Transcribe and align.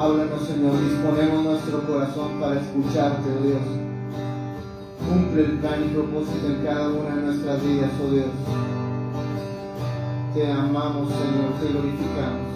Háblanos, 0.00 0.40
Señor, 0.46 0.80
disponemos 0.80 1.44
nuestro 1.44 1.86
corazón 1.86 2.40
para 2.40 2.58
escucharte, 2.58 3.28
oh 3.38 3.44
Dios. 3.46 3.60
Cumple 5.06 5.44
el 5.44 5.58
plan 5.58 5.84
y 5.84 5.88
propósito 5.88 6.46
en 6.46 6.64
cada 6.64 6.88
una 6.88 7.16
de 7.16 7.22
nuestras 7.22 7.62
vidas, 7.62 7.90
oh 8.02 8.10
Dios. 8.10 8.30
Te 10.32 10.50
amamos, 10.50 11.06
Señor, 11.10 11.52
te 11.60 11.68
glorificamos. 11.68 12.50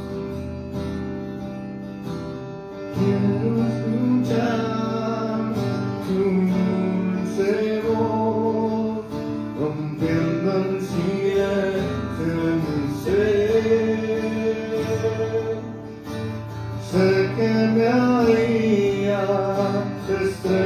just 20.07 20.64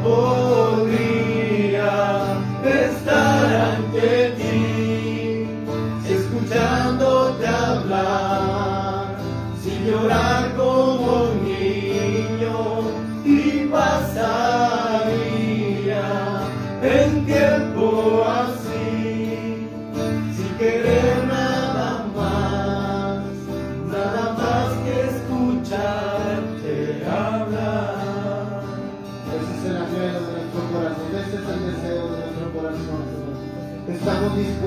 amor. 0.00 0.39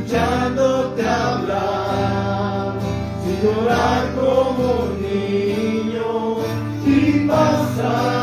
escuchándote 0.00 1.06
hablar, 1.06 2.72
sin 3.22 3.42
llorar 3.42 4.14
como 4.14 4.84
un 4.84 5.02
niño 5.02 6.38
y 6.86 7.26
pasar. 7.28 8.19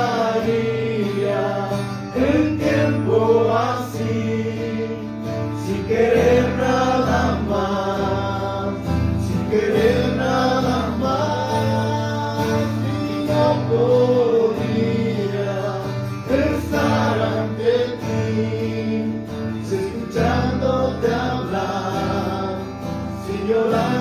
your 23.48 23.64
life. 23.70 23.97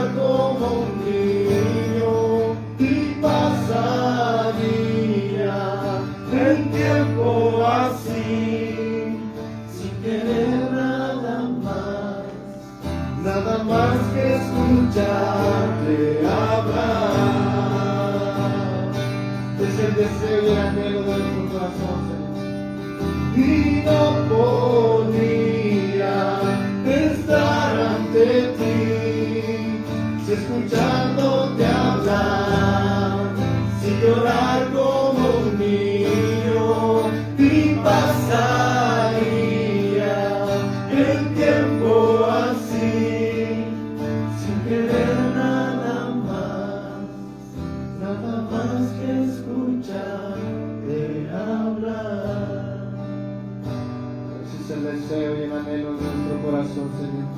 es 54.66 54.72
el 54.72 54.82
deseo 54.82 55.38
y 55.38 55.42
el 55.42 55.52
anhelo 55.52 55.94
de 55.94 56.02
nuestro 56.02 56.42
corazón, 56.44 56.90
Señor. 56.98 57.28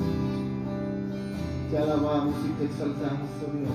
Te 1.69 1.77
alabamos 1.77 2.35
y 2.43 2.49
te 2.53 2.65
exaltamos, 2.65 3.29
oh 3.45 3.51
Dios. 3.55 3.69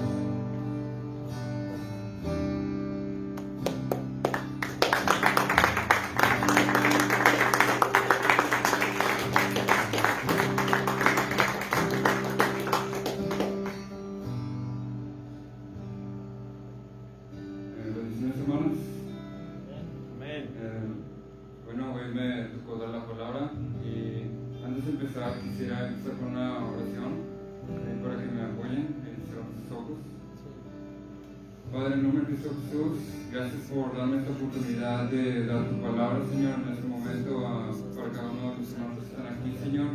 antes 24.85 25.01
de 25.01 25.07
empezar 25.07 25.41
quisiera 25.41 25.89
empezar 25.89 26.13
con 26.19 26.29
una 26.33 26.61
oración 26.61 27.13
eh, 27.73 27.97
para 28.05 28.21
que 28.21 28.29
me 28.29 28.43
apoyen 28.43 28.85
en 29.01 29.17
sus 29.25 29.73
ojos. 29.73 29.97
Padre, 31.73 31.95
en 31.95 32.03
nombre 32.03 32.21
de 32.21 32.27
Cristo 32.27 32.51
Jesús, 32.53 32.93
gracias 33.33 33.63
por 33.73 33.97
darme 33.97 34.19
esta 34.19 34.33
oportunidad 34.33 35.11
de 35.11 35.47
dar 35.47 35.65
tu 35.71 35.81
palabra, 35.81 36.21
Señor, 36.29 36.61
en 36.61 36.69
este 36.69 36.87
momento 36.87 37.47
a, 37.47 37.73
para 37.97 38.13
cada 38.13 38.31
uno 38.31 38.53
de 38.53 38.59
mis 38.61 38.73
hermanos 38.73 38.99
que 39.01 39.09
están 39.09 39.27
aquí, 39.33 39.51
Señor. 39.65 39.89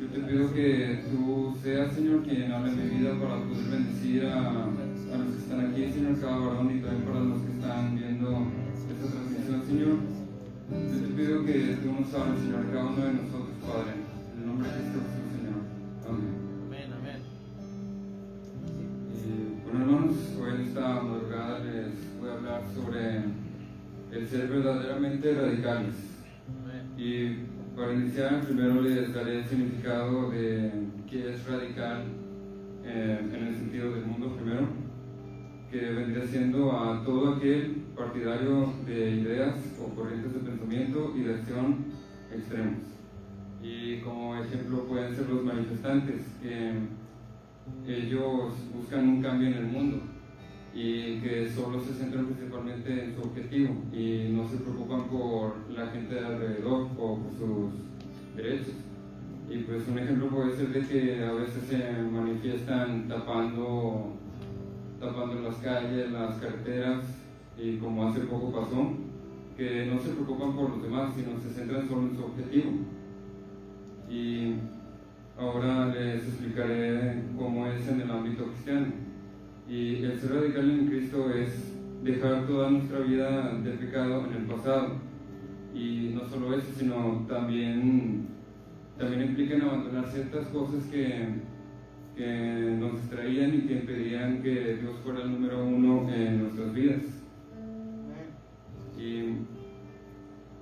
Yo 0.00 0.06
te 0.08 0.18
pido 0.24 0.52
que 0.54 1.04
tú 1.10 1.54
seas, 1.62 1.92
Señor, 1.92 2.22
quien 2.22 2.50
hable 2.50 2.72
mi 2.72 2.96
vida 2.96 3.12
para 3.20 3.44
poder 3.44 3.66
bendecir 3.68 4.24
a, 4.24 4.64
a 4.64 5.16
los 5.20 5.36
que 5.36 5.42
están 5.44 5.60
aquí, 5.68 5.92
Señor, 5.92 6.18
cada 6.18 6.38
varón 6.38 6.72
y 6.72 6.80
también 6.80 7.04
para 7.04 7.20
los 7.20 7.40
que 7.44 7.52
están 7.52 7.94
viendo 7.94 8.28
esta 8.88 9.04
transmisión, 9.04 9.60
Señor. 9.68 9.96
Yo 10.72 10.96
te 10.96 11.12
pido 11.12 11.44
que 11.44 11.76
tú 11.84 11.92
nos 11.92 12.08
hables, 12.14 12.40
Señor, 12.40 12.72
cada 12.72 12.86
uno 12.88 13.04
de 13.04 13.12
nosotros, 13.12 13.52
Padre 13.60 14.03
el 14.44 14.50
nombre 14.50 14.68
de 14.68 14.74
Jesús, 14.74 15.02
Señor. 15.32 15.62
Amén. 16.06 16.34
Amén, 16.66 16.92
amén. 17.00 17.20
Eh, 19.16 19.60
bueno 19.64 19.80
hermanos, 19.80 20.16
hoy 20.38 20.54
en 20.54 20.60
esta 20.68 21.02
madrugada 21.02 21.58
les 21.60 22.20
voy 22.20 22.28
a 22.28 22.32
hablar 22.34 22.62
sobre 22.74 23.24
el 24.12 24.28
ser 24.28 24.48
verdaderamente 24.48 25.34
radicales. 25.34 25.94
Amén. 26.60 26.92
Y 26.98 27.74
para 27.74 27.94
iniciar, 27.94 28.42
primero 28.42 28.82
les 28.82 29.14
daré 29.14 29.38
el 29.38 29.44
significado 29.46 30.30
de 30.30 30.72
qué 31.08 31.32
es 31.32 31.46
radical 31.48 32.02
eh, 32.84 33.18
en 33.22 33.46
el 33.46 33.54
sentido 33.54 33.92
del 33.92 34.04
mundo 34.04 34.36
primero, 34.36 34.68
que 35.70 35.90
vendría 35.90 36.26
siendo 36.26 36.70
a 36.70 37.02
todo 37.02 37.36
aquel 37.36 37.82
partidario 37.96 38.74
de 38.84 39.10
ideas 39.10 39.56
o 39.80 39.88
corrientes 39.94 40.34
de 40.34 40.40
pensamiento 40.40 41.14
y 41.16 41.22
de 41.22 41.34
acción 41.34 41.76
extremos. 42.30 42.94
Y 43.64 44.00
como 44.00 44.36
ejemplo 44.36 44.84
pueden 44.84 45.16
ser 45.16 45.26
los 45.30 45.42
manifestantes, 45.42 46.20
que 46.42 47.98
ellos 47.98 48.52
buscan 48.74 49.08
un 49.08 49.22
cambio 49.22 49.48
en 49.48 49.54
el 49.54 49.66
mundo 49.66 50.00
y 50.74 51.18
que 51.20 51.48
solo 51.48 51.80
se 51.80 51.94
centran 51.94 52.26
principalmente 52.26 53.04
en 53.04 53.14
su 53.14 53.22
objetivo 53.22 53.74
y 53.90 54.28
no 54.32 54.46
se 54.46 54.58
preocupan 54.58 55.04
por 55.04 55.54
la 55.70 55.86
gente 55.86 56.14
de 56.14 56.26
alrededor 56.26 56.88
o 56.98 57.18
por 57.18 57.32
sus 57.38 58.36
derechos. 58.36 58.74
Y 59.48 59.58
pues 59.58 59.88
un 59.88 59.98
ejemplo 59.98 60.28
puede 60.28 60.56
ser 60.56 60.68
de 60.68 60.86
que 60.86 61.24
a 61.24 61.32
veces 61.32 61.64
se 61.64 62.02
manifiestan 62.02 63.08
tapando, 63.08 64.12
tapando 65.00 65.40
las 65.40 65.56
calles, 65.56 66.10
las 66.10 66.36
carreteras 66.36 67.04
y 67.56 67.76
como 67.78 68.08
hace 68.08 68.20
poco 68.20 68.52
pasó, 68.52 68.92
que 69.56 69.86
no 69.86 69.98
se 70.00 70.10
preocupan 70.10 70.54
por 70.54 70.68
los 70.68 70.82
demás, 70.82 71.14
sino 71.14 71.38
se 71.40 71.48
centran 71.48 71.88
solo 71.88 72.08
en 72.08 72.16
su 72.16 72.24
objetivo. 72.24 72.72
Y 74.10 74.54
Ahora 75.36 75.92
les 75.92 76.22
explicaré 76.28 77.24
cómo 77.36 77.66
es 77.66 77.88
en 77.88 78.02
el 78.02 78.10
ámbito 78.10 78.44
cristiano. 78.46 78.86
Y 79.68 80.04
el 80.04 80.18
ser 80.20 80.32
radical 80.32 80.70
en 80.70 80.86
Cristo 80.86 81.28
es 81.34 81.74
dejar 82.04 82.46
toda 82.46 82.70
nuestra 82.70 83.00
vida 83.00 83.52
de 83.54 83.70
pecado 83.72 84.26
en 84.26 84.32
el 84.34 84.42
pasado. 84.44 84.94
Y 85.74 86.12
no 86.14 86.24
solo 86.28 86.56
eso, 86.56 86.70
sino 86.78 87.26
también, 87.28 88.28
también 88.96 89.22
implica 89.22 89.54
en 89.56 89.62
abandonar 89.62 90.06
ciertas 90.06 90.46
cosas 90.48 90.84
que, 90.84 91.40
que 92.16 92.76
nos 92.78 92.92
distraían 93.00 93.56
y 93.56 93.60
que 93.62 93.80
impedían 93.80 94.40
que 94.40 94.78
Dios 94.80 95.00
fuera 95.02 95.22
el 95.22 95.32
número 95.32 95.64
uno 95.64 96.08
en 96.14 96.42
nuestras 96.42 96.72
vidas. 96.72 97.23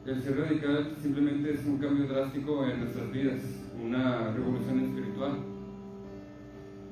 El 0.07 0.21
ser 0.21 0.39
radical 0.39 0.95
simplemente 1.01 1.55
es 1.55 1.65
un 1.65 1.79
cambio 1.79 2.07
drástico 2.07 2.65
en 2.65 2.81
nuestras 2.81 3.11
vidas 3.13 3.63
una 3.83 4.33
revolución 4.33 4.81
espiritual. 4.81 5.39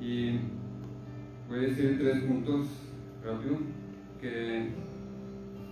Y 0.01 0.39
voy 1.49 1.59
a 1.59 1.63
decir 1.63 1.99
tres 1.99 2.23
puntos 2.25 2.69
rápido 3.25 3.59
que, 4.21 4.71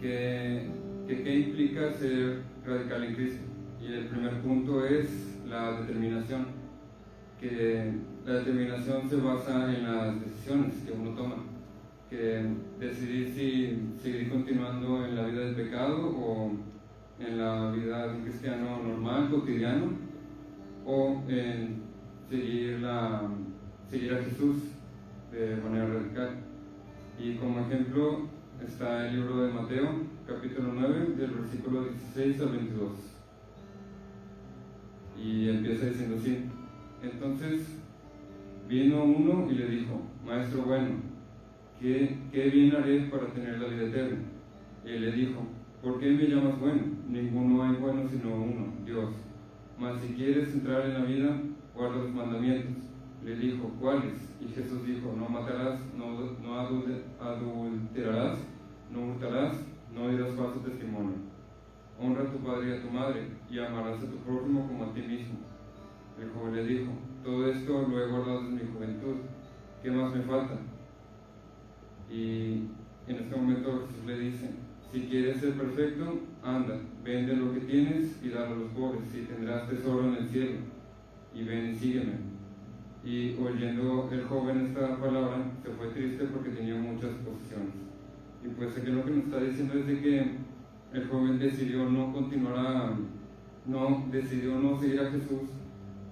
que, 0.00 0.70
que, 1.06 1.38
implica 1.38 1.92
ser 1.92 2.42
radical 2.64 3.04
en 3.04 3.14
Cristo. 3.14 3.42
Y 3.80 3.92
el 3.92 4.06
primer 4.06 4.40
punto 4.42 4.84
es 4.84 5.40
la 5.48 5.80
determinación, 5.80 6.46
que 7.40 7.92
la 8.26 8.34
determinación 8.34 9.08
se 9.08 9.16
basa 9.16 9.74
en 9.74 9.84
las 9.84 10.20
decisiones 10.20 10.74
que 10.84 10.92
uno 10.92 11.12
toma, 11.12 11.36
que 12.10 12.44
decidir 12.78 13.28
si 13.28 14.00
seguir 14.02 14.28
continuando 14.28 15.06
en 15.06 15.14
la 15.14 15.26
vida 15.26 15.40
del 15.40 15.54
pecado 15.54 16.08
o 16.08 16.52
en 17.20 17.38
la 17.38 17.70
vida 17.72 18.06
de 18.06 18.16
un 18.16 18.22
cristiano 18.22 18.82
normal, 18.82 19.30
cotidiano, 19.30 19.92
o 20.86 21.22
en 21.28 21.82
seguir, 22.28 22.80
la, 22.80 23.22
seguir 23.90 24.14
a 24.14 24.22
Jesús 24.22 24.56
de 25.32 25.56
manera 25.56 25.86
radical. 25.86 26.36
Y 27.18 27.34
como 27.34 27.60
ejemplo 27.60 28.28
está 28.66 29.08
el 29.08 29.16
libro 29.16 29.42
de 29.42 29.52
Mateo, 29.52 29.88
capítulo 30.26 30.72
9, 30.74 31.14
del 31.16 31.30
versículo 31.32 31.84
16 31.84 32.40
al 32.40 32.48
22. 32.50 32.92
Y 35.20 35.48
empieza 35.48 35.86
diciendo 35.86 36.16
así. 36.16 36.44
Entonces 37.02 37.66
vino 38.68 39.04
uno 39.04 39.50
y 39.50 39.54
le 39.54 39.68
dijo, 39.68 40.02
Maestro 40.24 40.62
bueno, 40.62 40.90
¿qué, 41.80 42.18
qué 42.32 42.50
bien 42.50 42.76
haré 42.76 43.00
para 43.02 43.26
tener 43.28 43.58
la 43.58 43.68
vida 43.68 43.86
eterna? 43.86 44.18
Y 44.84 44.90
él 44.90 45.00
le 45.02 45.12
dijo, 45.12 45.42
¿por 45.82 46.00
qué 46.00 46.10
me 46.10 46.24
llamas 46.24 46.58
bueno? 46.60 46.82
Ninguno 47.08 47.62
hay 47.62 47.76
bueno 47.76 48.08
sino 48.08 48.34
uno, 48.34 48.72
Dios. 48.84 49.14
Mas 49.78 50.00
si 50.00 50.14
quieres 50.14 50.52
entrar 50.52 50.86
en 50.86 50.94
la 50.94 51.04
vida, 51.04 51.40
guarda 51.74 51.98
los 51.98 52.12
mandamientos. 52.12 52.84
Le 53.24 53.36
dijo, 53.36 53.68
¿cuáles? 53.80 54.34
Y 54.40 54.48
Jesús 54.48 54.86
dijo, 54.86 55.14
no 55.16 55.28
matarás, 55.28 55.80
no, 55.96 56.18
no 56.42 56.60
adulterarás, 57.20 58.38
no 58.90 59.06
hurtarás, 59.06 59.64
no 59.94 60.08
dirás 60.08 60.34
falso 60.34 60.60
testimonio. 60.60 61.16
Honra 62.00 62.22
a 62.22 62.32
tu 62.32 62.38
padre 62.38 62.68
y 62.68 62.72
a 62.72 62.82
tu 62.82 62.90
madre, 62.90 63.28
y 63.50 63.58
amarás 63.58 63.98
a 63.98 64.10
tu 64.10 64.16
prójimo 64.18 64.66
como 64.68 64.84
a 64.84 64.94
ti 64.94 65.02
mismo. 65.02 65.38
El 66.20 66.30
joven 66.30 66.56
le 66.56 66.64
dijo, 66.64 66.92
todo 67.24 67.50
esto 67.50 67.86
lo 67.88 68.00
he 68.00 68.08
guardado 68.08 68.42
desde 68.42 68.64
mi 68.64 68.72
juventud, 68.72 69.16
¿qué 69.82 69.90
más 69.90 70.14
me 70.14 70.22
falta? 70.22 70.58
Y 72.10 72.64
en 73.06 73.16
este 73.16 73.36
momento 73.36 73.86
Jesús 73.86 74.06
le 74.06 74.18
dice, 74.18 74.50
si 74.92 75.00
quieres 75.02 75.40
ser 75.40 75.52
perfecto, 75.52 76.18
anda, 76.42 76.80
vende 77.04 77.36
lo 77.36 77.52
que 77.52 77.60
tienes 77.60 78.18
y 78.22 78.30
dalo 78.30 78.54
a 78.54 78.58
los 78.58 78.70
pobres, 78.70 79.02
y 79.14 79.26
tendrás 79.26 79.68
tesoro 79.68 80.08
en 80.08 80.14
el 80.14 80.28
cielo. 80.28 80.60
Y 81.34 81.44
ven 81.44 81.72
y 81.72 81.74
sígueme. 81.74 82.12
Y 83.04 83.36
oyendo 83.36 84.08
el 84.10 84.24
joven 84.24 84.66
esta 84.66 84.96
palabra, 84.96 85.44
se 85.62 85.70
fue 85.72 85.88
triste 85.88 86.24
porque 86.24 86.50
tenía 86.50 86.74
muchas 86.76 87.10
posesiones. 87.16 87.74
Y 88.42 88.48
pues 88.48 88.76
aquí 88.78 88.90
lo 88.90 89.04
que 89.04 89.10
nos 89.10 89.24
está 89.24 89.40
diciendo 89.40 89.74
es 89.74 89.86
de 89.86 90.00
que 90.00 90.18
el 90.94 91.08
joven 91.08 91.38
decidió 91.38 91.88
no 91.90 92.12
continuar 92.12 92.56
a, 92.56 92.92
no, 93.66 94.06
decidió 94.10 94.58
no 94.58 94.80
seguir 94.80 95.00
a 95.00 95.10
Jesús 95.10 95.50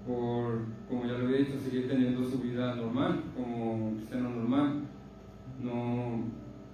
por, 0.06 0.60
como 0.88 1.06
ya 1.06 1.18
lo 1.18 1.26
había 1.26 1.38
dicho, 1.38 1.58
seguir 1.58 1.88
teniendo 1.88 2.22
su 2.24 2.38
vida 2.40 2.74
normal, 2.76 3.22
como 3.34 3.94
cristiano 3.96 4.30
normal, 4.30 4.82
no, 5.62 6.24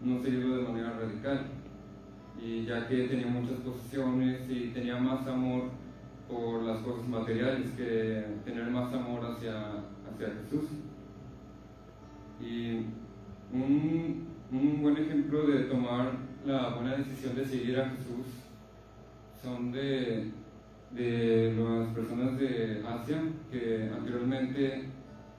no 0.03 0.21
seguirlo 0.21 0.57
de 0.57 0.63
manera 0.65 0.99
radical 0.99 1.62
y 2.41 2.65
ya 2.65 2.87
que 2.87 3.09
tenía 3.09 3.27
muchas 3.27 3.59
posesiones 3.61 4.49
y 4.49 4.69
tenía 4.69 4.97
más 4.97 5.27
amor 5.27 5.71
por 6.29 6.63
las 6.63 6.81
cosas 6.81 7.09
materiales 7.09 7.71
que 7.77 8.25
tener 8.45 8.71
más 8.71 8.93
amor 8.93 9.25
hacia, 9.25 9.61
hacia 10.11 10.35
Jesús. 10.43 10.71
Y 12.41 12.87
un, 13.53 14.27
un 14.51 14.83
buen 14.83 14.97
ejemplo 14.97 15.47
de 15.47 15.65
tomar 15.65 16.13
la 16.47 16.71
buena 16.71 16.97
decisión 16.97 17.37
de 17.37 17.45
seguir 17.45 17.79
a 17.79 17.91
Jesús 17.91 18.27
son 19.43 19.73
de, 19.73 20.31
de 20.91 21.55
las 21.57 21.89
personas 21.95 22.39
de 22.39 22.83
Asia 22.87 23.23
que 23.51 23.91
anteriormente 23.95 24.89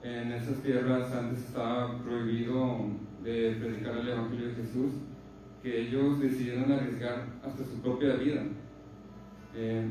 en 0.03 0.31
esas 0.31 0.62
tierras 0.62 1.12
antes 1.13 1.45
estaba 1.45 1.97
prohibido 2.00 2.88
de 3.23 3.55
predicar 3.59 3.97
el 3.97 4.09
Evangelio 4.09 4.47
de 4.50 4.55
Jesús 4.55 4.91
que 5.63 5.88
ellos 5.88 6.20
decidieron 6.20 6.70
arriesgar 6.72 7.25
hasta 7.41 7.63
su 7.63 7.82
propia 7.82 8.15
vida. 8.15 8.43
Eh, 9.55 9.88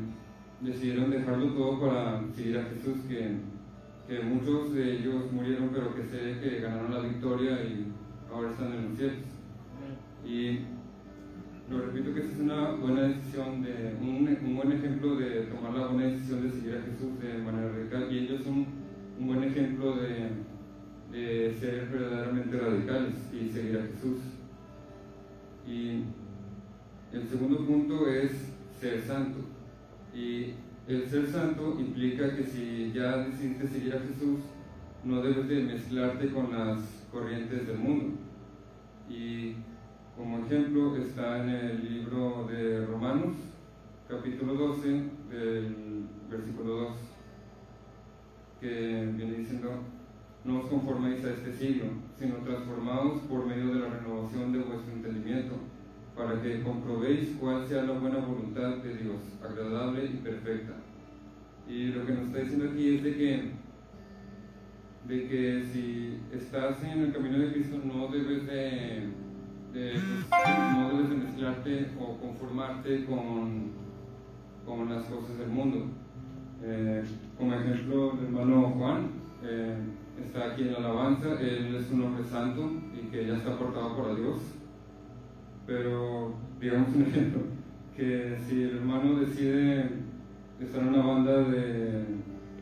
decidieron 0.61 1.09
dejarlo 1.09 1.47
todo 1.53 1.81
para 1.81 2.21
seguir 2.35 2.59
a 2.59 2.65
Jesús, 2.65 2.99
que, 3.09 3.37
que, 4.07 4.23
muchos 4.23 4.73
de 4.73 4.97
ellos 4.97 5.31
murieron, 5.31 5.69
pero 5.73 5.95
que 5.95 6.03
sé 6.03 6.39
que 6.39 6.59
ganaron 6.59 6.93
la 6.93 6.99
victoria 7.01 7.63
y 7.63 7.87
ahora 8.31 8.51
están 8.51 8.71
en 8.71 8.89
los 8.89 8.97
cielos. 8.97 9.17
Y 10.23 10.59
lo 11.71 11.85
repito 11.85 12.13
que 12.13 12.21
esta 12.21 12.33
es 12.33 12.39
una 12.39 12.71
buena 12.71 13.01
decisión, 13.07 13.63
de, 13.63 13.95
un, 13.99 14.37
un, 14.45 14.55
buen 14.55 14.71
ejemplo 14.73 15.15
de 15.15 15.47
tomar 15.47 15.73
la 15.73 15.87
buena 15.87 16.07
decisión 16.09 16.43
de 16.43 16.51
seguir 16.51 16.75
a 16.75 16.81
Jesús 16.81 17.19
de 17.19 17.39
manera 17.39 17.71
radical, 17.71 18.13
y 18.13 18.19
ellos 18.19 18.43
son 18.43 18.67
un 19.19 19.27
buen 19.27 19.43
ejemplo 19.43 19.95
de, 19.95 20.29
de 21.11 21.53
ser 21.55 21.87
verdaderamente 21.87 22.59
radicales 22.59 23.15
y 23.33 23.49
seguir 23.49 23.79
a 23.79 23.87
Jesús. 23.87 24.19
Y 25.67 26.03
el 27.13 27.27
segundo 27.27 27.65
punto 27.65 28.07
es 28.07 28.31
ser 28.79 29.01
santo. 29.01 29.39
Y 30.13 30.53
el 30.87 31.07
ser 31.09 31.27
santo 31.27 31.79
implica 31.79 32.35
que 32.35 32.43
si 32.43 32.91
ya 32.93 33.17
decidiste 33.17 33.67
seguir 33.67 33.95
a 33.95 33.99
Jesús, 33.99 34.39
no 35.03 35.21
debes 35.21 35.47
de 35.47 35.63
mezclarte 35.63 36.31
con 36.31 36.51
las 36.51 36.83
corrientes 37.11 37.67
del 37.67 37.77
mundo. 37.77 38.17
Y 39.09 39.55
como 40.17 40.45
ejemplo 40.45 40.95
está 40.97 41.43
en 41.43 41.49
el 41.49 41.93
libro 41.93 42.47
de 42.49 42.85
Romanos, 42.85 43.35
capítulo 44.07 44.53
12, 44.53 44.89
del 45.29 46.05
versículo 46.29 46.75
2, 46.75 46.97
que 48.61 49.11
viene 49.15 49.37
diciendo, 49.39 49.72
no 50.45 50.59
os 50.59 50.69
conforméis 50.69 51.23
a 51.23 51.31
este 51.31 51.53
siglo, 51.53 51.85
sino 52.17 52.35
transformados 52.37 53.21
por 53.29 53.45
medio 53.45 53.73
de 53.73 53.79
la 53.79 53.89
renovación 53.89 54.51
de 54.51 54.59
vuestro 54.59 54.93
entendimiento, 54.93 55.55
para 56.15 56.41
que 56.41 56.61
comprobéis 56.61 57.37
cuál 57.39 57.65
sea 57.65 57.83
la 57.83 57.93
buena 57.93 58.19
voluntad 58.19 58.77
de 58.77 58.97
Dios, 58.97 59.21
agradable 59.41 60.05
y 60.05 60.17
perfecta. 60.17 60.73
Y 61.67 61.87
lo 61.87 62.05
que 62.05 62.13
nos 62.13 62.27
está 62.27 62.39
diciendo 62.39 62.69
aquí 62.71 62.95
es 62.95 63.03
de 63.03 63.15
que, 63.15 63.51
de 65.07 65.27
que 65.27 65.63
si 65.71 66.19
estás 66.33 66.83
en 66.83 67.03
el 67.03 67.13
camino 67.13 67.39
de 67.39 67.53
Cristo 67.53 67.79
no 67.83 68.09
debes 68.09 68.45
de, 68.45 69.07
de 69.73 69.93
pues, 69.93 70.77
no 70.77 70.89
debes 70.89 71.09
de 71.09 71.15
mezclarte 71.15 71.87
o 71.99 72.17
conformarte 72.17 73.05
con, 73.05 73.71
con 74.65 74.93
las 74.93 75.05
cosas 75.05 75.37
del 75.37 75.49
mundo. 75.49 75.85
Eh, 76.65 77.03
como 77.37 77.53
ejemplo, 77.55 78.13
el 78.19 78.25
hermano 78.25 78.73
Juan 78.77 79.23
eh, 79.43 79.77
está 80.23 80.51
aquí 80.51 80.63
en 80.63 80.73
la 80.73 80.79
alabanza, 80.79 81.39
él 81.39 81.75
es 81.75 81.91
un 81.91 82.03
hombre 82.03 82.23
santo 82.23 82.71
y 82.93 83.07
que 83.09 83.27
ya 83.27 83.35
está 83.35 83.57
portado 83.57 83.95
por 83.95 84.15
Dios. 84.15 84.39
Pero, 85.65 86.35
digamos 86.59 86.95
un 86.95 87.03
ejemplo, 87.03 87.41
que 87.95 88.37
si 88.47 88.63
el 88.63 88.77
hermano 88.77 89.19
decide 89.19 89.89
estar 90.59 90.81
en 90.81 90.89
una 90.89 91.05
banda 91.05 91.43
de 91.43 92.05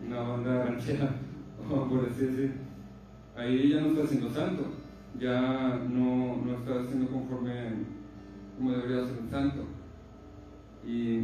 una 0.08 0.22
banda 0.22 0.66
ranchera, 0.66 1.16
o 1.70 1.88
por 1.88 2.06
así 2.06 2.26
decir, 2.26 2.54
ahí 3.36 3.70
ya 3.70 3.82
no 3.82 3.88
está 3.88 4.08
siendo 4.08 4.30
santo, 4.30 4.66
ya 5.20 5.80
no, 5.90 6.38
no 6.44 6.54
está 6.54 6.86
siendo 6.86 7.10
conforme 7.12 8.02
como 8.58 8.72
debería 8.72 9.06
ser 9.06 9.20
un 9.22 9.30
santo. 9.30 9.64
Y 10.86 11.18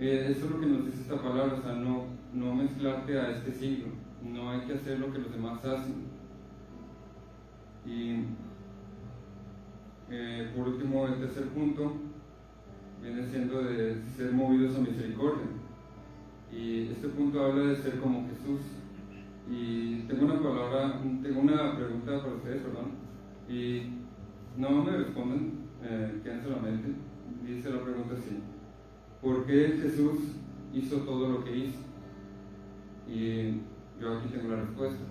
eh, 0.00 0.28
eso 0.30 0.46
es 0.46 0.50
lo 0.50 0.60
que 0.60 0.66
nos 0.66 0.86
dice 0.86 1.02
esta 1.02 1.20
palabra, 1.22 1.54
o 1.54 1.62
sea, 1.62 1.72
no, 1.72 2.17
no 2.32 2.54
mezclarte 2.54 3.18
a 3.18 3.30
este 3.30 3.52
siglo, 3.52 3.88
no 4.22 4.50
hay 4.50 4.60
que 4.60 4.74
hacer 4.74 4.98
lo 4.98 5.12
que 5.12 5.18
los 5.18 5.32
demás 5.32 5.64
hacen. 5.64 6.06
Y 7.86 8.24
eh, 10.10 10.52
por 10.56 10.68
último, 10.68 11.06
el 11.06 11.20
tercer 11.20 11.48
punto 11.48 11.92
viene 13.02 13.24
siendo 13.26 13.62
de 13.62 14.02
ser 14.16 14.32
movidos 14.32 14.76
a 14.76 14.80
misericordia. 14.80 15.46
Y 16.52 16.88
este 16.88 17.08
punto 17.08 17.44
habla 17.44 17.64
de 17.64 17.76
ser 17.76 18.00
como 18.00 18.26
Jesús. 18.28 18.60
Y 19.50 20.00
tengo 20.02 20.26
una 20.26 20.40
palabra, 20.40 21.00
tengo 21.22 21.40
una 21.40 21.76
pregunta 21.76 22.20
para 22.22 22.34
ustedes, 22.34 22.62
perdón. 22.62 22.92
Y 23.48 23.98
no 24.56 24.84
me 24.84 24.92
responden, 24.92 25.52
eh, 25.82 26.20
quédense 26.22 26.50
la 26.50 26.56
mente. 26.56 26.88
Dice 27.46 27.70
la 27.70 27.82
pregunta 27.82 28.14
así: 28.14 28.38
¿Por 29.22 29.46
qué 29.46 29.78
Jesús 29.80 30.18
hizo 30.74 30.96
todo 30.98 31.28
lo 31.28 31.44
que 31.44 31.56
hizo? 31.56 31.87
Y 33.08 33.60
yo 34.00 34.18
aquí 34.18 34.28
tengo 34.28 34.54
la 34.54 34.62
respuesta. 34.62 35.04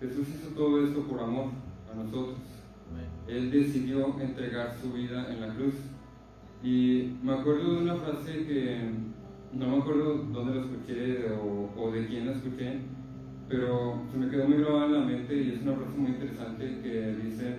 Jesús 0.00 0.28
hizo 0.28 0.50
todo 0.54 0.84
esto 0.84 1.02
por 1.02 1.20
amor 1.20 1.50
a 1.92 1.96
nosotros. 1.96 2.38
Él 3.26 3.50
decidió 3.50 4.18
entregar 4.20 4.74
su 4.80 4.92
vida 4.92 5.32
en 5.32 5.40
la 5.40 5.54
cruz. 5.54 5.74
Y 6.62 7.14
me 7.22 7.32
acuerdo 7.34 7.74
de 7.74 7.82
una 7.82 7.96
frase 7.96 8.46
que 8.46 8.90
no 9.52 9.68
me 9.68 9.78
acuerdo 9.78 10.14
dónde 10.32 10.54
la 10.54 10.60
escuché 10.62 11.30
o, 11.32 11.90
de 11.90 12.06
quién 12.06 12.26
la 12.26 12.32
escuché, 12.32 12.80
pero 13.48 14.02
se 14.10 14.18
me 14.18 14.28
quedó 14.28 14.48
muy 14.48 14.58
grabada 14.58 14.86
en 14.86 14.92
la 14.92 15.00
mente 15.00 15.34
y 15.34 15.52
es 15.52 15.62
una 15.62 15.76
frase 15.76 15.96
muy 15.96 16.10
interesante 16.10 16.80
que 16.82 17.16
dice 17.22 17.56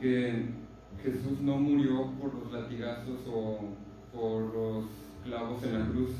que 0.00 0.46
Jesús 1.02 1.40
no 1.40 1.56
murió 1.56 2.10
por 2.20 2.34
los 2.34 2.52
latigazos 2.52 3.20
o 3.32 3.60
por 4.14 4.54
los 4.54 4.84
clavos 5.24 5.62
en 5.64 5.78
la 5.78 5.86
cruz, 5.86 6.10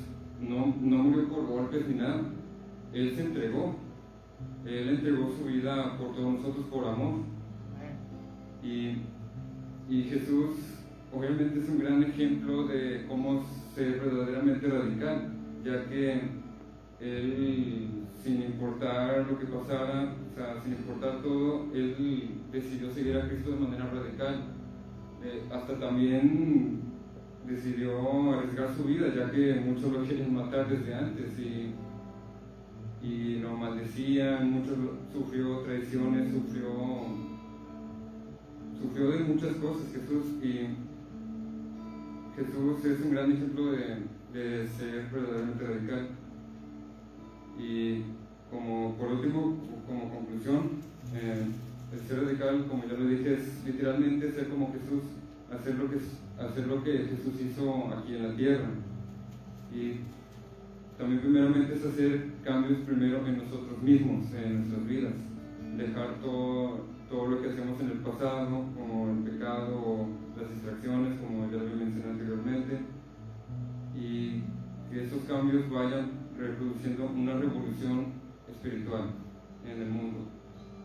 no, 0.42 0.74
no 0.80 1.02
murió 1.04 1.28
por 1.28 1.46
golpes 1.46 1.88
ni 1.88 1.94
nada, 1.94 2.22
Él 2.92 3.14
se 3.14 3.22
entregó, 3.22 3.76
Él 4.66 4.88
entregó 4.88 5.30
su 5.30 5.44
vida 5.44 5.96
por 5.98 6.14
todos 6.14 6.34
nosotros 6.34 6.66
por 6.66 6.86
amor. 6.86 7.20
Y, 8.62 8.98
y 9.88 10.02
Jesús 10.04 10.56
obviamente 11.12 11.60
es 11.60 11.68
un 11.68 11.78
gran 11.78 12.02
ejemplo 12.02 12.66
de 12.66 13.04
cómo 13.08 13.44
ser 13.74 14.00
verdaderamente 14.00 14.66
radical, 14.66 15.32
ya 15.64 15.84
que 15.88 16.20
él, 17.00 17.88
sin 18.22 18.42
importar 18.42 19.26
lo 19.28 19.38
que 19.38 19.46
pasara, 19.46 20.14
o 20.30 20.34
sea, 20.34 20.62
sin 20.62 20.72
importar 20.72 21.20
todo, 21.22 21.66
él 21.74 22.42
decidió 22.52 22.90
seguir 22.90 23.16
a 23.16 23.28
Cristo 23.28 23.50
de 23.50 23.56
manera 23.56 23.86
radical. 23.86 24.44
Eh, 25.24 25.42
hasta 25.52 25.78
también 25.78 26.80
decidió 27.46 28.32
arriesgar 28.32 28.74
su 28.74 28.84
vida, 28.84 29.12
ya 29.14 29.30
que 29.30 29.54
muchos 29.54 29.92
lo 29.92 30.04
quieren 30.04 30.34
matar 30.34 30.68
desde 30.68 30.94
antes 30.94 31.38
y, 31.38 31.74
y 33.06 33.38
lo 33.40 33.56
maldecían, 33.56 34.50
muchos 34.50 34.76
sufrió 35.12 35.58
traiciones, 35.60 36.32
sufrió, 36.32 36.68
sufrió 38.80 39.10
de 39.10 39.18
muchas 39.24 39.56
cosas 39.56 39.92
Jesús 39.92 40.42
y 40.42 40.68
Jesús 42.36 42.84
es 42.84 43.04
un 43.04 43.10
gran 43.10 43.32
ejemplo 43.32 43.72
de, 43.72 43.96
de 44.32 44.66
ser 44.66 45.08
verdaderamente 45.12 45.64
radical. 45.64 46.08
Y 47.58 48.02
como 48.50 48.94
por 48.96 49.08
último, 49.08 49.56
como 49.86 50.10
conclusión, 50.10 50.70
eh, 51.14 51.46
el 51.92 52.00
ser 52.00 52.24
radical, 52.24 52.66
como 52.68 52.86
ya 52.86 52.94
lo 52.94 53.06
dije, 53.06 53.34
es 53.34 53.64
literalmente 53.66 54.32
ser 54.32 54.48
como 54.48 54.72
Jesús, 54.72 55.02
hacer 55.52 55.74
lo 55.74 55.90
que, 55.90 55.98
hacer 56.38 56.66
lo 56.66 56.82
que 56.82 56.98
Jesús 56.98 57.40
hizo 57.40 57.88
aquí 57.88 58.14
en 58.16 58.28
la 58.28 58.36
tierra. 58.36 58.68
Y 59.72 60.00
también 60.98 61.20
primeramente 61.20 61.74
es 61.74 61.84
hacer 61.84 62.32
cambios 62.44 62.80
primero 62.80 63.26
en 63.26 63.38
nosotros 63.38 63.82
mismos, 63.82 64.32
en 64.34 64.58
nuestras 64.58 64.86
vidas. 64.86 65.14
Dejar 65.76 66.20
todo, 66.20 66.80
todo 67.08 67.26
lo 67.28 67.42
que 67.42 67.48
hacemos 67.48 67.80
en 67.80 67.90
el 67.90 67.98
pasado, 67.98 68.64
como 68.74 69.10
el 69.10 69.18
pecado 69.30 69.74
o 69.74 70.08
las 70.38 70.50
distracciones, 70.50 71.18
como 71.20 71.50
ya 71.50 71.58
lo 71.58 71.76
mencioné 71.76 72.10
anteriormente, 72.10 72.80
y 73.96 74.42
que 74.90 75.04
esos 75.04 75.24
cambios 75.24 75.70
vayan 75.70 76.10
reproduciendo 76.38 77.06
una 77.06 77.34
revolución 77.34 78.06
espiritual 78.48 79.10
en 79.66 79.82
el 79.82 79.90
mundo. 79.90 80.18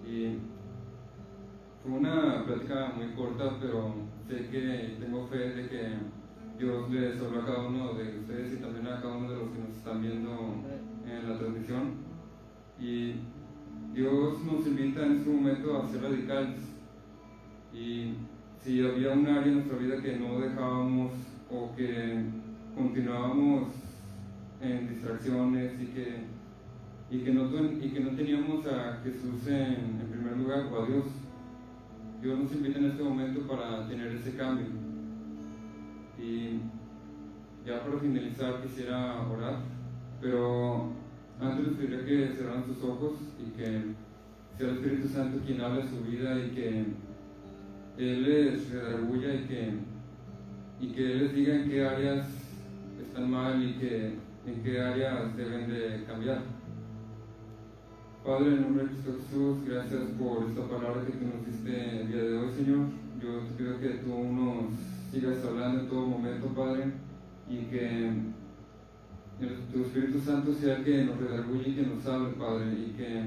Y 0.07 0.37
una 1.87 2.43
plática 2.45 2.93
muy 2.95 3.07
corta, 3.15 3.57
pero 3.59 3.93
sé 4.27 4.47
que 4.49 4.97
tengo 4.99 5.27
fe 5.27 5.37
de 5.37 5.69
que 5.69 5.83
Dios 6.59 6.89
les 6.89 7.21
habló 7.21 7.41
a 7.41 7.45
cada 7.45 7.67
uno 7.67 7.93
de 7.93 8.19
ustedes 8.19 8.53
y 8.53 8.57
también 8.57 8.87
a 8.87 9.01
cada 9.01 9.15
uno 9.15 9.29
de 9.29 9.37
los 9.37 9.49
que 9.51 9.59
nos 9.59 9.77
están 9.77 10.01
viendo 10.01 10.55
en 11.05 11.29
la 11.29 11.37
transmisión. 11.37 11.93
Y 12.79 13.15
Dios 13.93 14.43
nos 14.43 14.67
invita 14.67 15.05
en 15.05 15.17
este 15.17 15.29
momento 15.29 15.77
a 15.77 15.87
ser 15.87 16.01
radicales. 16.01 16.59
Y 17.73 18.13
si 18.59 18.85
había 18.85 19.13
un 19.13 19.27
área 19.27 19.47
en 19.47 19.53
nuestra 19.55 19.77
vida 19.77 20.01
que 20.01 20.17
no 20.17 20.39
dejábamos 20.39 21.13
o 21.49 21.75
que 21.75 22.25
continuábamos 22.75 23.69
en 24.61 24.89
distracciones 24.89 25.79
y 25.81 25.85
que, 25.87 26.23
y 27.09 27.19
que, 27.19 27.33
no, 27.33 27.49
y 27.81 27.89
que 27.89 27.99
no 27.99 28.09
teníamos 28.11 28.65
a 28.65 28.99
Jesús 29.03 29.47
en, 29.47 30.01
en 30.01 30.07
primer 30.11 30.37
lugar 30.37 30.65
o 30.71 30.83
a 30.83 30.87
Dios, 30.87 31.05
Dios 32.27 32.39
nos 32.39 32.51
invita 32.51 32.79
en 32.79 32.87
este 32.87 33.03
momento 33.03 33.39
para 33.47 33.87
tener 33.87 34.07
ese 34.11 34.35
cambio. 34.35 34.65
Y 36.21 36.59
ya 37.65 37.81
para 37.85 37.99
finalizar 37.99 38.61
quisiera 38.61 39.25
orar, 39.29 39.59
pero 40.19 40.91
antes 41.39 41.67
les 41.67 41.77
pediría 41.77 42.05
que 42.05 42.35
cerraran 42.35 42.65
sus 42.65 42.83
ojos 42.83 43.13
y 43.39 43.51
que 43.51 43.81
sea 44.57 44.67
el 44.67 44.75
Espíritu 44.75 45.07
Santo 45.07 45.39
quien 45.45 45.61
hable 45.61 45.87
su 45.87 46.01
vida 46.01 46.37
y 46.37 46.49
que 46.49 46.85
Él 47.97 48.23
les 48.23 48.71
redarguya 48.71 49.33
y 49.33 49.45
que, 49.45 49.73
y 50.81 50.87
que 50.89 51.11
Él 51.13 51.19
les 51.19 51.33
diga 51.33 51.55
en 51.55 51.69
qué 51.69 51.85
áreas 51.87 52.27
están 53.07 53.31
mal 53.31 53.63
y 53.63 53.75
que, 53.75 54.15
en 54.45 54.63
qué 54.65 54.81
áreas 54.81 55.33
deben 55.37 55.69
de 55.69 56.03
cambiar. 56.05 56.56
Padre, 58.27 58.55
en 58.55 58.61
nombre 58.61 58.83
de 58.83 58.89
Cristo 58.89 59.15
Jesús, 59.23 59.57
gracias 59.65 60.01
por 60.19 60.43
esta 60.49 60.67
palabra 60.67 61.05
que 61.05 61.13
tú 61.13 61.31
nos 61.31 61.47
diste 61.47 62.01
el 62.01 62.07
día 62.11 62.23
de 62.23 62.37
hoy, 62.37 62.51
Señor. 62.51 62.87
Yo 63.23 63.39
te 63.39 63.55
pido 63.55 63.79
que 63.79 64.03
tú 64.03 64.11
nos 64.19 64.67
sigas 65.09 65.45
hablando 65.45 65.79
en 65.79 65.87
todo 65.87 66.07
momento, 66.07 66.47
Padre, 66.47 66.91
y 67.49 67.71
que 67.71 68.11
tu 69.71 69.81
Espíritu 69.81 70.19
Santo 70.19 70.53
sea 70.53 70.75
el 70.75 70.83
que 70.83 71.05
nos 71.05 71.17
redarguye 71.19 71.69
y 71.69 71.75
que 71.75 71.83
nos 71.83 72.05
hable, 72.05 72.33
Padre, 72.33 72.65
y 72.73 72.91
que 72.97 73.23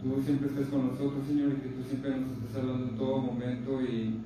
tú 0.00 0.22
siempre 0.22 0.50
estés 0.50 0.68
con 0.68 0.86
nosotros, 0.86 1.26
Señor, 1.26 1.50
y 1.50 1.62
que 1.66 1.74
tú 1.74 1.82
siempre 1.82 2.10
nos 2.10 2.30
estés 2.30 2.62
hablando 2.62 2.84
en 2.84 2.96
todo 2.96 3.18
momento 3.18 3.82
y 3.82 4.20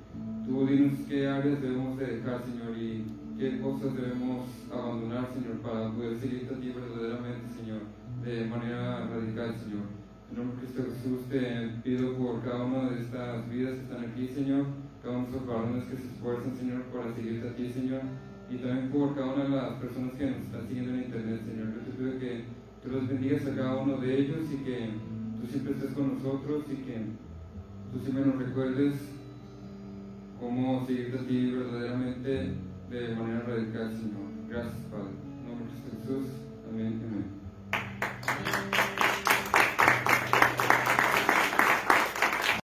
tú 0.45 0.67
dinos 0.67 0.93
qué 1.09 1.27
áreas 1.27 1.63
debemos 1.63 1.97
de 1.97 2.05
dejar, 2.05 2.43
Señor, 2.45 2.77
y 2.77 3.07
qué 3.39 3.59
cosas 3.63 3.97
debemos 3.97 4.45
abandonar, 4.71 5.31
Señor, 5.33 5.57
para 5.65 5.91
poder 5.91 6.21
seguirte 6.21 6.55
a 6.55 6.61
ti 6.61 6.69
verdaderamente, 6.69 7.49
Señor, 7.57 7.81
de 8.25 8.45
manera 8.47 9.07
radical, 9.07 9.57
Señor. 9.57 9.87
En 10.31 10.37
nombre 10.37 10.57
de 10.57 10.63
Cristo 10.63 10.83
Jesús 10.95 11.29
te 11.29 11.69
pido 11.83 12.15
por 12.17 12.43
cada 12.43 12.65
una 12.65 12.91
de 12.91 13.01
estas 13.01 13.49
vidas 13.51 13.75
que 13.75 13.83
están 13.83 14.05
aquí, 14.05 14.29
Señor, 14.29 14.67
cada 15.03 15.17
uno 15.17 15.27
de 15.27 15.37
esos 15.37 15.47
varones 15.47 15.85
que 15.85 15.97
se 15.97 16.09
esfuerzan, 16.09 16.57
Señor, 16.57 16.83
para 16.93 17.13
seguirte 17.15 17.49
a 17.49 17.57
ti, 17.57 17.69
Señor, 17.69 18.03
y 18.51 18.57
también 18.57 18.91
por 18.91 19.15
cada 19.15 19.35
una 19.35 19.45
de 19.45 19.51
las 19.51 19.73
personas 19.81 20.13
que 20.15 20.27
nos 20.27 20.41
están 20.41 20.69
siguiendo 20.69 20.95
en 20.95 21.05
internet, 21.05 21.41
Señor. 21.45 21.69
Yo 21.75 21.81
te 21.81 21.97
pido 21.97 22.19
que 22.19 22.45
tú 22.83 22.91
los 22.91 23.09
bendigas 23.09 23.47
a 23.47 23.57
cada 23.57 23.77
uno 23.79 23.97
de 23.97 24.19
ellos 24.21 24.39
y 24.53 24.65
que 24.65 24.91
tú 25.41 25.47
siempre 25.49 25.73
estés 25.73 25.93
con 25.93 26.15
nosotros 26.15 26.65
y 26.71 26.77
que 26.77 26.97
tú 27.93 27.99
siempre 28.05 28.27
nos 28.27 28.37
recuerdes 28.37 28.95
cómo 30.39 30.87
seguirte 30.87 31.19
a 31.19 31.27
ti 31.27 31.51
verdaderamente 31.51 32.55
de 32.91 33.15
manera 33.17 33.41
radical, 33.41 33.91
Señor. 33.93 34.31
Gracias, 34.49 34.83
Padre. 34.91 35.11
En 35.41 35.49
nombre 35.49 35.67
de 35.67 35.73
Cristo 35.73 35.91
Jesús. 36.03 36.41
Amen. 38.31 38.70